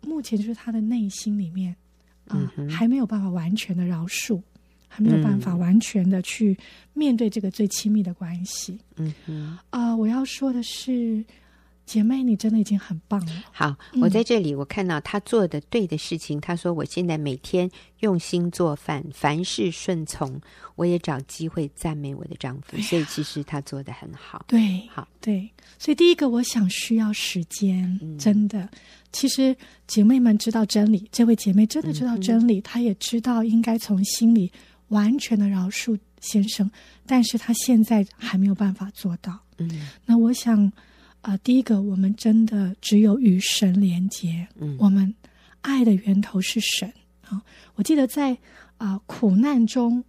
[0.00, 1.74] 目前就是他的内心里面
[2.28, 4.40] 啊，还没有办法完全的饶恕，
[4.92, 6.56] 还没有办法完全的去
[6.92, 8.78] 面对这个最亲密的关系。
[8.96, 11.24] 嗯嗯，啊、呃，我要说的是。
[11.84, 13.32] 姐妹，你真的已经很棒了。
[13.50, 16.40] 好，我在这里，我看到她做的对的事情。
[16.40, 20.40] 她、嗯、说：“我现在每天用心做饭，凡事顺从，
[20.76, 24.44] 我也找机会赞美我的丈夫。”所以，其实她做的很好。
[24.46, 25.50] 对，好，对。
[25.76, 27.98] 所以，第一个，我想需要时间。
[28.00, 28.66] 嗯、真的，
[29.10, 29.54] 其实
[29.88, 34.50] 姐妹们知道真理，这位姐妹真的知道真理，嗯、她也知道应该从心里
[34.92, 36.70] 完全的饶恕先生，
[37.04, 39.38] 但是他现在还没有办法做到。
[39.58, 39.68] 嗯，
[40.06, 40.72] 那我想。
[41.24, 44.44] 啊、呃，第一个，我们真的只有与神连接。
[44.56, 45.14] 嗯，我们
[45.60, 46.92] 爱的源头是神
[47.28, 47.42] 啊、哦。
[47.76, 48.32] 我记得在
[48.76, 50.02] 啊、呃、苦难中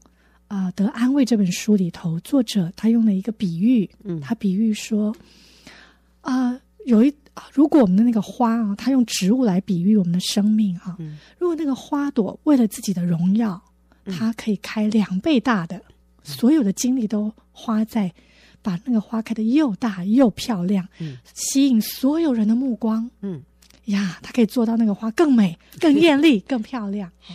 [0.48, 3.88] 啊、呃、得安慰这本书里头，作者他用了一个比喻。
[4.04, 5.16] 嗯，他比喻说
[6.22, 7.14] 啊、呃，有一
[7.52, 10.96] 如果我们的那个花啊，他用植物来比喻我们的生命啊。
[10.98, 13.64] 嗯，如果那个花朵为了自己的荣耀，
[14.06, 15.82] 它可以开两倍大的，
[16.24, 18.14] 所有的精力都花在。
[18.66, 23.44] 把那个花开得又大又漂亮，嗯，吸引所有人的目光，嗯，
[23.88, 27.12] 呀，它可以做到那个花更美、更艳丽、更漂亮。
[27.20, 27.34] 是。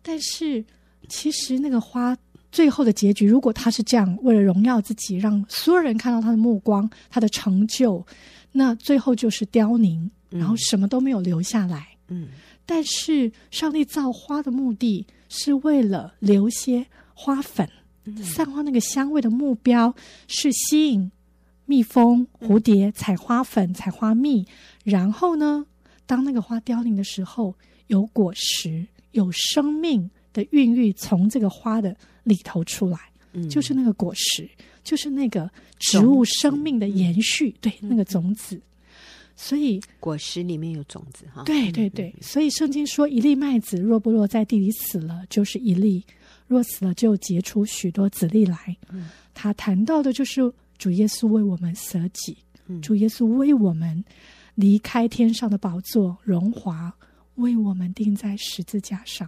[0.00, 0.64] 但是，
[1.10, 2.16] 其实那个花
[2.50, 8.02] 最后的结局，如果它是这样，为了荣耀自己，让所有人看到他的目光、他的成就，
[8.50, 11.86] 那最后就是凋零，然后什么都没有留下来。
[12.08, 12.28] 嗯，
[12.64, 17.66] 但是上帝造花的目的是为了留些花粉。
[18.22, 19.94] 散发那个香味的目标
[20.26, 21.10] 是吸引
[21.66, 24.44] 蜜蜂、蝴蝶采花粉、采花蜜，
[24.82, 25.64] 然后呢，
[26.04, 27.54] 当那个花凋零的时候，
[27.86, 32.98] 有果实、有生命的孕育从这个花的里头出来，
[33.32, 34.50] 嗯，就是那个果实，
[34.82, 38.60] 就是那个植物生命的延续，对，那个种子。
[39.36, 42.14] 所以果实里面有种子哈，对对对。
[42.20, 46.04] 所以圣经说，一粒麦子若不落在地里死了，就是一粒。
[46.48, 48.76] 若死了，就结出许多子粒来。
[48.90, 50.42] 嗯，他谈到的就是
[50.76, 54.04] 主耶稣为我们舍己，嗯，主耶稣为我们
[54.54, 56.92] 离开天上的宝座荣华，
[57.36, 59.26] 为我们钉在十字架上。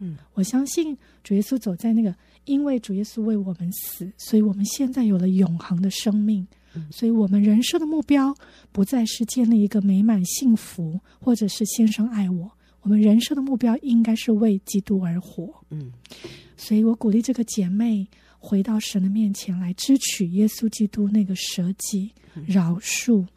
[0.00, 2.12] 嗯，我相信主耶稣走在那个，
[2.46, 6.44] 因为主耶稣为我们死，所以我们现在有了永恒的生命。
[6.76, 8.34] 嗯，所以我们人生的目标
[8.70, 12.50] 不再是建立一个美满幸福，或者是先生爱我。
[12.82, 15.52] 我们人生的目标应该是为基督而活。
[15.70, 15.92] 嗯。
[16.56, 18.06] 所以我鼓励这个姐妹
[18.38, 22.12] 回到神的面前来，支取耶稣基督那个舍己、
[22.46, 23.28] 饶恕、嗯、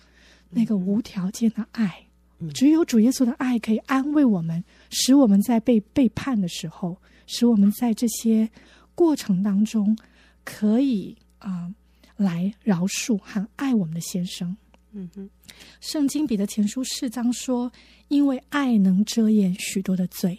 [0.51, 2.05] 那个无条件的爱。
[2.39, 6.95] 嗯、只有主耶稣的爱可以安慰我们，使我们在被背叛的时候，
[7.27, 8.49] 使我们在这些
[8.95, 9.97] 过程当中
[10.45, 11.73] 可以啊、呃、
[12.19, 14.55] 来饶恕和爱我们的先生。
[14.91, 15.29] 嗯哼，
[15.79, 17.71] 圣经彼得前书四章说
[18.09, 20.37] ：“因为爱能遮掩许多的罪。”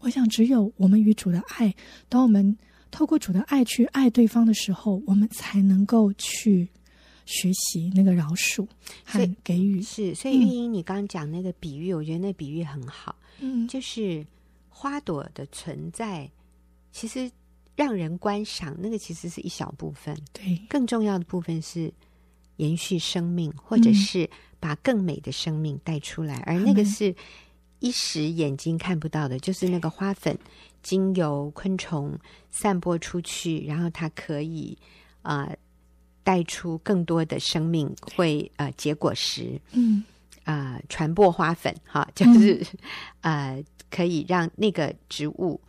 [0.00, 1.74] 我想，只有我们与主的爱，
[2.08, 2.56] 当我们
[2.90, 6.68] 透过主的爱去爱对方的时候，我们才能够去
[7.26, 8.66] 学习那个饶恕
[9.04, 9.82] 和给予。
[9.82, 13.14] 是，所以玉英，你刚刚讲那个比喻，嗯，我觉得那比喻很好。
[13.40, 14.26] 嗯，就是
[14.68, 16.28] 花朵的存在，
[16.90, 17.30] 其实
[17.78, 20.12] 让人观赏，那个其实是一小部分。
[20.32, 21.92] 对，更重要的部分是
[22.56, 27.14] 延续生命，或者是把更美的生命带出来，嗯，而那个是。
[27.80, 30.36] 一时眼睛看不到的，就是那个花粉，
[30.82, 32.18] 经由昆虫
[32.50, 34.76] 散播出去，然后它可以
[35.22, 35.56] 啊、呃、
[36.24, 40.02] 带出更多的生命，会呃结果实，嗯。
[40.42, 42.60] 啊、呃、传播花粉哈，就是、
[43.20, 45.60] 嗯、呃可以让那个植物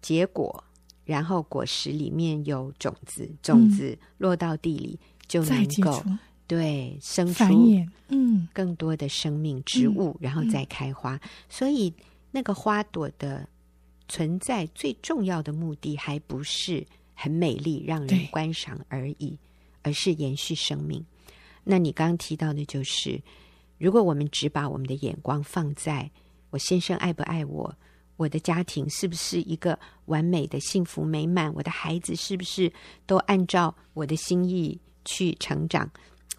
[0.00, 0.64] 结果，
[1.08, 6.04] 然后果实里面有种子，种子落到地里、嗯、就能够。
[6.46, 7.44] 对，生出
[8.08, 11.20] 嗯更多的生命植物，嗯、然后再开花、嗯。
[11.48, 11.92] 所以
[12.30, 13.48] 那个花朵的
[14.06, 19.38] 存在最重要的目的，还不是很美丽让人观赏而已，
[19.80, 21.02] 而是延续生命。
[21.64, 23.22] 那你刚刚提到的就是，
[23.78, 26.10] 如果我们只把我们的眼光放在
[26.50, 27.74] 我先生爱不爱我，
[28.18, 32.70] 我的家庭是不是一个完美的幸福美满，我的孩子是不是
[33.06, 35.90] 都按照我的心意去成长。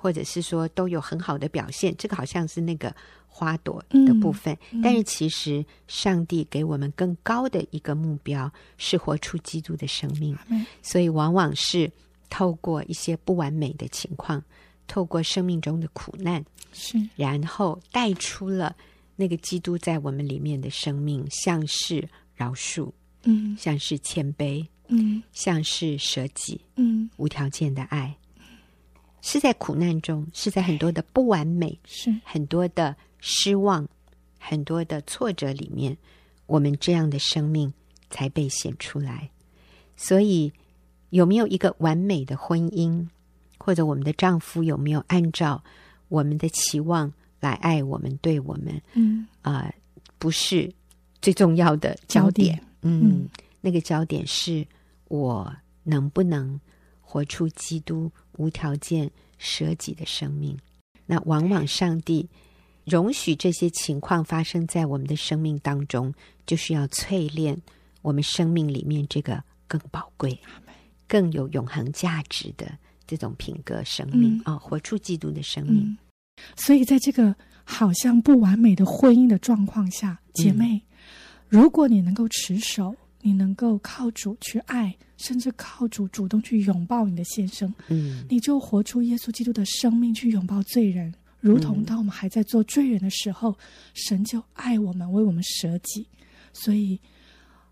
[0.01, 2.95] 或者是说都有很好的表现，这个好像是那个
[3.27, 4.53] 花朵的部分。
[4.71, 4.79] 嗯。
[4.79, 11.91] 嗯、但是其实上帝给我们更高的一个目标是活出基督的生命，嗯、所以往往是
[12.29, 14.41] 透过一些不完美的情况，
[14.87, 16.97] 透过生命中的苦难，是。
[17.17, 18.73] 然后带出了
[19.19, 22.89] 那个基督在我们里面的生命，像是饶恕，
[23.23, 28.15] 嗯，像是谦卑，嗯，像是舍己，嗯，无条件的爱。
[29.21, 33.85] 是在苦难中，是在很多的不完美，是很多的失望，
[34.39, 35.97] 很多的挫折里面，
[36.45, 37.73] 我们这样的生命
[38.09, 39.29] 才被显出来。
[39.97, 40.49] 所以
[41.09, 43.05] 有没有一个完美的婚姻，
[43.57, 45.61] 或者我们的丈夫有没有按照
[46.07, 48.81] 我们的期望来爱我们、对我们？
[48.93, 49.75] 嗯啊、呃，
[50.17, 50.71] 不是
[51.21, 52.55] 最重要的焦点。
[52.55, 53.29] 焦点嗯，嗯
[53.61, 54.65] 那个焦点是
[55.07, 56.59] 我能不能
[57.01, 60.57] 活出基督无条件舍己的生命。
[61.05, 62.29] 那往往上帝
[62.85, 66.13] 容许这些情况发生在我们的生命当中，
[66.45, 67.59] 就是要淬炼
[68.01, 70.39] 我们生命里面这个更宝贵、
[71.07, 72.71] 更有永恒价值的
[73.07, 75.83] 这种品格生命啊、嗯哦，活出基督的生命。
[75.83, 75.97] 嗯、
[76.55, 80.81] 所以，在这个好像不完美的婚姻的状况下，姐妹，嗯、
[81.47, 93.55] 如果你能够持守，你能够靠主去爱，甚至靠主主动去拥抱你的先生，嗯，你就活出耶稣基督的生命，去拥抱罪人，如同当我们还在做罪人的时候，嗯、
[93.93, 96.07] 神就爱我们，为我们舍己。
[96.51, 96.99] 所以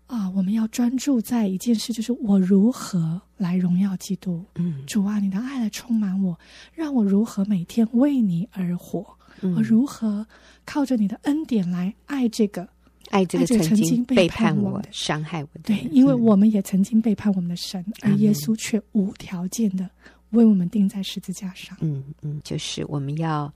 [0.08, 4.44] 啊，我们要专注在一件事，就是我如何来荣耀基督。
[4.56, 6.36] 嗯，主啊，你的爱来充满我，
[6.74, 9.06] 让我如何每天为你而活，
[9.42, 10.26] 嗯、我如何
[10.64, 12.68] 靠着你的恩典来爱这个。
[13.10, 19.88] 爱这个曾经背叛我、伤害我的，对，因为我们也曾经背叛我们的神，嗯、而耶稣却无条件的
[20.30, 21.74] 为我们钉在十字架上。
[21.80, 23.50] 嗯嗯，就是我们要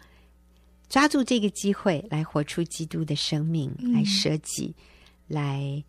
[0.88, 4.74] 抓住这个机会来活出基督的生命，嗯、来舍己，
[5.28, 5.84] 来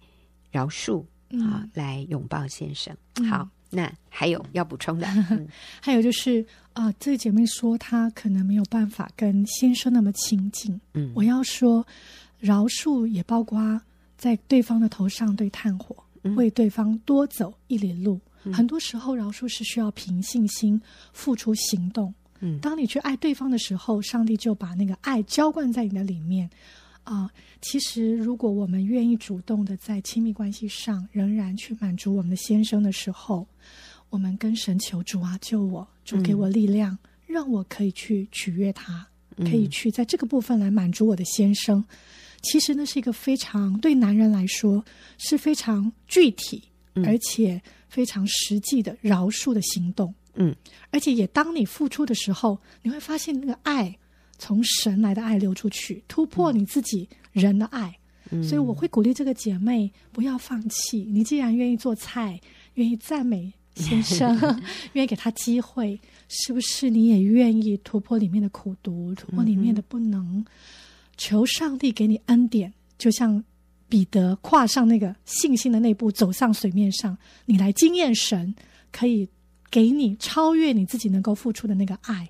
[0.54, 2.96] 饶恕、嗯、啊，来拥抱先生。
[3.16, 5.46] 嗯、好，那还有要补充的， 嗯、
[5.82, 10.80] 还有就是啊、呃，这个姐妹说她可能没有办法跟先生那么亲近。
[10.94, 11.86] 嗯，我要说。
[12.40, 13.80] 饶恕也包括
[14.18, 18.20] 在对方的头上对炭火，嗯、为对方多走一里路。
[18.44, 20.78] 嗯、很多时候，饶恕是需要凭信心
[21.14, 22.14] 付出行动。
[22.42, 26.50] 嗯，当你去爱对方的时候，上帝就把那个爱浇灌在你的里面。
[27.04, 33.48] 啊、呃，其实如果我们愿意主动的在亲密关系上仍然去满足我们的先生的时候，
[34.10, 39.06] 我们跟神求主啊，救我，主给我力量，嗯、让我可以去取悦他，
[39.38, 41.84] 可以去在这个部分来满足我的先生。
[42.42, 44.84] 其实那是一个非常对男人来说
[45.18, 46.64] 是非常具体，
[47.06, 50.14] 而且非常实际的饶恕的行动。
[50.36, 50.56] 嗯，
[50.90, 53.98] 而且也当你付出的时候，你会发现那个爱
[54.44, 57.98] 从神来的爱流出去，突破你自己人的爱。
[58.30, 61.08] 嗯，所以我会鼓励这个姐妹不要放弃。
[61.10, 62.38] 你既然愿意做菜，
[62.74, 64.38] 愿意赞美先生，
[64.92, 70.46] 愿意给他机会，是不是你也愿意突破里面的苦毒，突破里面的不能？
[71.16, 73.42] 求上帝给你恩典，就像
[73.88, 78.54] 彼得跨上那个信心的那步，走上水面上，你来经验神
[78.92, 79.30] 可以
[79.72, 82.30] 给你超越你自己能够付出的那个爱，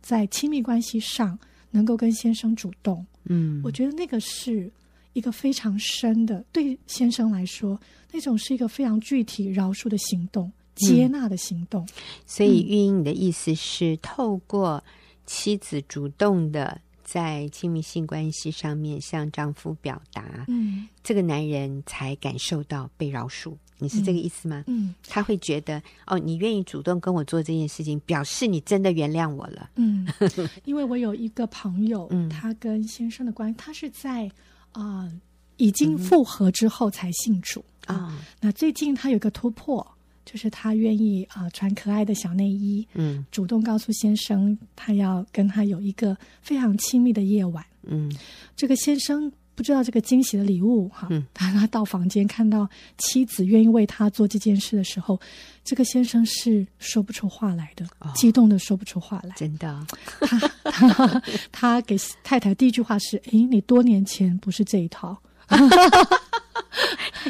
[0.00, 1.38] 在亲密关系上
[1.72, 3.04] 能够跟先生主动。
[3.24, 4.70] 嗯，我觉得那个是
[5.14, 7.76] 一个非常深的，对先生来说，
[8.12, 11.84] 那种是一个非常具体饶恕的行动，接纳的行动。
[11.84, 11.88] 嗯，
[12.24, 14.84] 所以，玉英，你的意思是透过
[15.26, 16.80] 妻子主动的。
[17.04, 23.54] 在亲密性关系上面向丈夫表达，嗯，这个男人才感受到被饶恕。
[23.82, 24.62] 你是这个意思吗？
[24.68, 29.70] 嗯，嗯，他会觉得哦，你愿意主动跟我做这件事情，表示你真的原谅我了。
[29.74, 30.06] 嗯，
[30.64, 34.26] 因为我有一个朋友，嗯，他跟先生的关系，他是在
[34.70, 35.12] 啊、呃、
[35.56, 38.08] 已经复合之后才信主啊。
[38.12, 39.86] 嗯、那最近他有个突破。
[40.24, 48.08] 就是他愿意啊、呃、穿可爱的小内衣，嗯，主动告诉先生他要跟他有一个非常亲密的夜晚，嗯，
[48.54, 55.20] 这个先生不知道这个惊喜的礼物哈，嗯，他他到房间看到妻子愿意为他做这件事的时候，
[55.62, 59.86] 这个先生是说不出话来的，哦、激动的说不出话来，真的，
[60.20, 65.16] 他 他他给太太第一句话是：诶，你多年前不是这一套。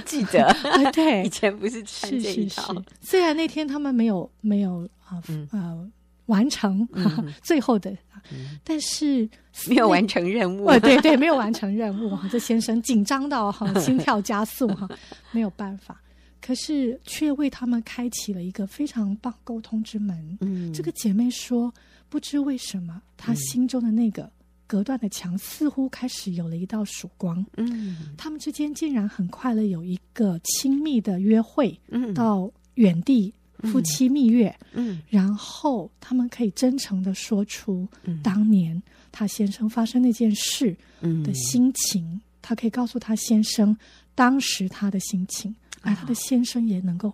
[0.07, 0.55] 记得，
[0.93, 2.73] 对，以前不是穿这一套。
[2.73, 5.91] 是是是，虽然那天他们没有没有啊、嗯、呃
[6.27, 6.87] 完成、
[7.43, 7.91] 最后的，
[8.31, 9.29] 嗯、但是
[9.69, 10.67] 没有完成任务。
[10.67, 14.89] 对对对，没有完成任务哈， 这先生紧张到哈 心跳加速哈，
[15.33, 16.01] 没有办法。
[16.41, 20.39] 可是却为他们开启了一个非常棒沟通之门。
[20.41, 21.73] 嗯，这个姐妹说，
[22.09, 24.31] 不知为什么，她心中的那个。
[24.65, 27.45] 隔断的墙似乎开始有了一道曙光。
[27.59, 37.89] 嗯，他们之间竟然很快乐，有一个亲密的约会，嗯，到远地夫妻蜜月，嗯，嗯，然后他们可以真诚的说出
[38.23, 40.77] 当年他先生发生那件事
[41.25, 43.77] 的心情，嗯，他可以告诉他先生
[44.15, 47.13] 当时他的心情，而他的先生也能够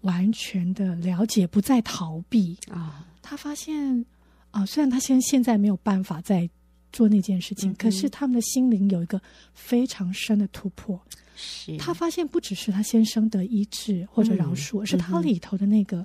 [0.00, 2.56] 完全的了解，不再逃避。
[2.70, 3.06] 啊。
[3.22, 4.04] 他发现
[4.50, 6.48] 啊，虽然他现现在没有办法再。
[6.92, 9.20] 做那件事情，嗯、可是他们的心灵有一个
[9.54, 11.00] 非常深的突破。
[11.36, 16.04] 是他发现不只是他先生的医治或者饶恕，嗯、而是他里头的那个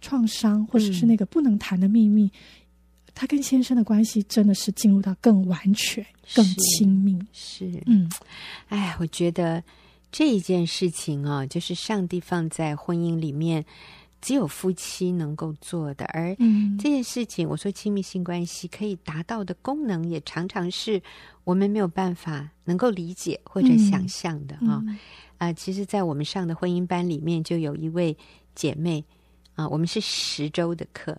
[0.00, 2.32] 创伤，嗯、或者是那个不能谈的秘密，嗯、
[3.14, 6.04] 他跟先生的关系真的是进入到更完全、
[6.34, 7.18] 更亲密。
[7.32, 8.10] 是，嗯，
[8.68, 9.62] 哎，我觉得
[10.12, 13.64] 这一件事情啊，就是上帝放在婚姻里面。
[14.24, 16.34] 只有夫妻能够做的，而
[16.78, 21.02] 这件事情，我说亲密性关系可以达到的功能，也常常是
[21.44, 24.82] 我们没有办法能够理解或者想象的啊。
[25.36, 28.16] 啊，其实，在我们上的婚姻班里面，就有一位
[28.54, 29.04] 姐妹
[29.56, 31.14] 啊，我们是十周的课，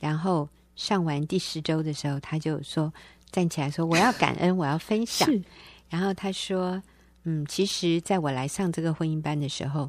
[0.00, 2.92] 然后上完第十周的时候，她就说
[3.30, 5.30] 站起来说：“我要感恩，我要分享。”
[5.88, 6.82] 然后她说
[7.22, 9.88] ：“嗯，其实在我来上这个婚姻班的时候。”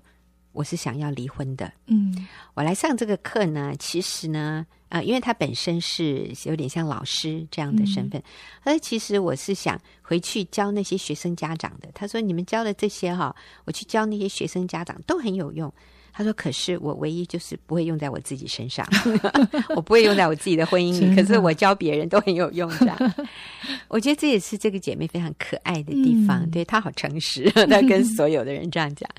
[0.55, 8.23] 我是想要离婚的，嗯，我来上这个课呢，其实呢，啊、呃，因为他本身是有点像老师这样的身份，
[8.63, 11.89] 而、嗯、其实我是想回去教那些学生家长的。
[11.93, 13.35] 他说：“你们教的这些哈，
[13.65, 15.71] 我去教那些学生家长都很有用。”
[16.17, 18.87] 他说：“可是我唯一就是不会用在我自己身上，
[19.75, 21.13] 我不会用在我自己的婚姻里。
[21.13, 22.97] 可是我教别人都很有用，这样。
[23.89, 26.43] 我觉得这也是这个姐妹非常可爱的地方。
[26.43, 29.09] 嗯、对她好诚实，她跟所有的人这样讲。”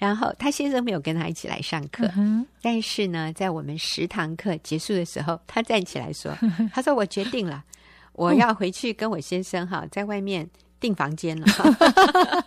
[0.00, 2.46] 然后他先生没有跟他一起来上课，uh.
[2.62, 6.34] 但是呢，在我们十堂课结束的时候，他站起来说
[6.72, 7.62] ：“他说我决定了，
[8.14, 10.48] 我要回去跟我先生哈，在外面
[10.80, 11.46] 订房间了。”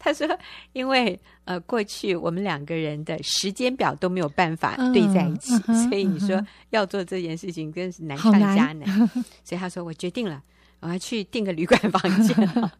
[0.00, 0.26] 他说
[0.74, 5.88] ：“因为呃，过去我们两个人的时间表都没有办法对在一起，uh.
[5.88, 8.80] 所以你说要做这件事情，真是难上加难。
[8.80, 9.08] 难
[9.44, 10.42] 所以他说我决定了。”
[10.84, 12.36] 我要去订个旅馆房间。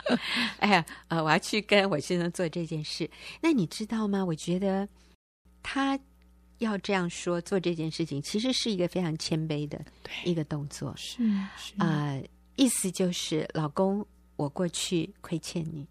[0.60, 3.10] 哎呀，呃，我要去跟我先生做这件事。
[3.40, 4.22] 那你知道吗？
[4.22, 4.86] 我觉得
[5.62, 5.98] 他
[6.58, 9.82] 要这样说做这件事情，其实是一个非常谦卑的
[10.22, 10.92] 一个动作。
[10.98, 11.26] 是
[11.56, 12.22] 是啊，呃，
[12.56, 15.86] 意思就是，老公，我过去亏欠你，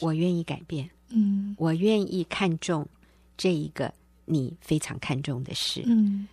[0.00, 0.88] 我愿意改变。
[1.08, 2.86] 嗯，我愿意看重
[3.38, 3.90] 这一个
[4.26, 5.82] 你非常看重的事。
[5.86, 6.28] 嗯。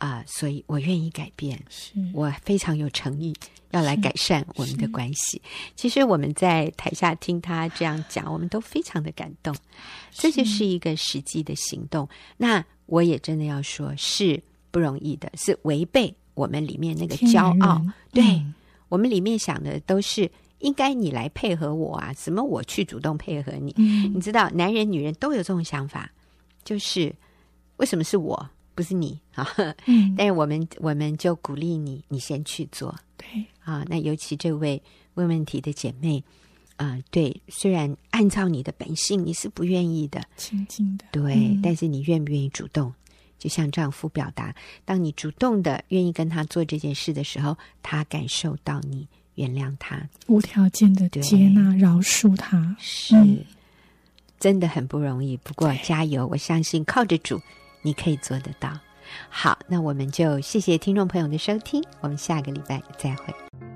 [0.00, 3.34] 啊、呃，所以我愿意改变，是我非常有诚意
[3.70, 5.40] 要来改善我们的关系。
[5.76, 9.54] 其实我们在台下听他这样讲，我们都非常的感动。
[10.10, 12.08] 这就是一个实际的行动。
[12.38, 17.80] 那我也真的要说，是不容易的，是违背我们里面那个骄傲。
[18.10, 18.54] 对、嗯、
[18.88, 20.28] 我们里面想的都是
[20.60, 23.74] 应该你来配合我啊，怎么我去主动配合你？
[23.76, 26.10] 嗯、你知道，男人女人都有这种想法，
[26.64, 27.14] 就是
[27.76, 28.50] 为什么是我？
[28.80, 29.46] 不是你啊，
[29.84, 32.96] 嗯、但是我们我们就鼓励你，你先去做。
[33.18, 33.44] 对。
[33.62, 36.24] 啊，那尤其这位问问题的姐妹
[36.76, 42.90] 啊，对，虽然按照你的本性你是不愿意的，亲近的，对，嗯、但是你愿不愿意主动？
[43.38, 44.54] 就像丈夫表达，
[44.86, 53.44] 当你主动的愿意跟他做这件事的时候，他感受到你原谅他，无条件的接纳、饶恕他，是、嗯、
[54.38, 55.36] 真的很不容易。
[55.36, 57.38] 不过加油，我相信靠着主。
[57.82, 58.70] 你可以做得到。
[59.28, 63.69] 好，那我们就谢谢听众朋友的收听，我们下个礼拜再会。